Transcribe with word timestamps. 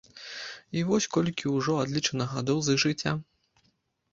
І 0.79 0.81
вось 0.91 1.07
колькі 1.17 1.53
ўжо 1.57 1.73
адлічана 1.83 2.25
гадоў 2.33 2.57
з 2.69 2.77
іх 2.77 2.83
жыцця. 2.85 3.11